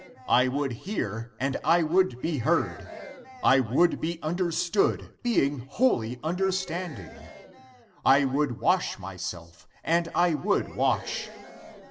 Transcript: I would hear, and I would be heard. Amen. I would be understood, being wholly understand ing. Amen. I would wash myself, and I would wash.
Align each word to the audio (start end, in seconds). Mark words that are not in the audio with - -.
I 0.27 0.47
would 0.47 0.71
hear, 0.71 1.31
and 1.39 1.57
I 1.63 1.83
would 1.83 2.19
be 2.23 2.39
heard. 2.39 2.79
Amen. 2.81 3.25
I 3.43 3.59
would 3.59 4.01
be 4.01 4.17
understood, 4.23 5.13
being 5.21 5.67
wholly 5.69 6.19
understand 6.23 6.97
ing. 6.97 7.05
Amen. 7.09 7.29
I 8.03 8.25
would 8.25 8.59
wash 8.59 8.97
myself, 8.97 9.67
and 9.83 10.09
I 10.15 10.33
would 10.33 10.75
wash. 10.75 11.29